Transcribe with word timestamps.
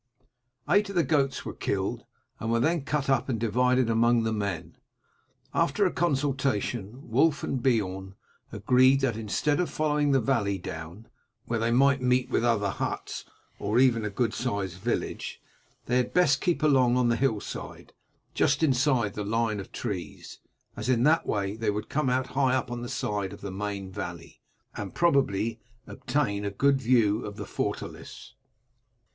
Eight 0.67 0.89
of 0.89 0.95
the 0.95 1.03
goats 1.03 1.45
were 1.45 1.53
killed, 1.53 2.07
and 2.39 2.51
were 2.51 2.59
then 2.59 2.81
cut 2.85 3.07
up 3.07 3.29
and 3.29 3.39
divided 3.39 3.87
among 3.87 4.23
the 4.23 4.33
men. 4.33 4.75
After 5.53 5.85
a 5.85 5.91
consultation 5.91 7.07
Wulf 7.11 7.43
and 7.43 7.61
Beorn 7.61 8.15
agreed 8.51 9.01
that 9.01 9.15
instead 9.15 9.59
of 9.59 9.69
following 9.69 10.09
the 10.09 10.19
valley 10.19 10.57
down, 10.57 11.07
where 11.45 11.59
they 11.59 11.69
might 11.69 12.01
meet 12.01 12.31
with 12.31 12.43
other 12.43 12.71
huts, 12.71 13.25
or 13.59 13.77
even 13.77 14.03
a 14.03 14.09
good 14.09 14.33
sized 14.33 14.79
village, 14.79 15.39
they 15.85 15.97
had 15.97 16.15
best 16.15 16.41
keep 16.41 16.63
along 16.63 16.97
on 16.97 17.09
the 17.09 17.15
hillside, 17.15 17.93
just 18.33 18.63
inside 18.63 19.13
the 19.13 19.23
line 19.23 19.59
of 19.59 19.71
trees, 19.71 20.39
as 20.75 20.89
in 20.89 21.03
that 21.03 21.27
way 21.27 21.55
they 21.55 21.69
would 21.69 21.89
come 21.89 22.09
out 22.09 22.25
high 22.33 22.55
up 22.55 22.71
on 22.71 22.81
the 22.81 22.89
side 22.89 23.31
of 23.33 23.41
the 23.41 23.51
main 23.51 23.91
valley, 23.91 24.41
and 24.75 24.95
probably 24.95 25.59
obtain 25.85 26.43
a 26.43 26.49
good 26.49 26.81
view 26.81 27.23
of 27.23 27.35
the 27.35 27.45
fortalice. 27.45 28.33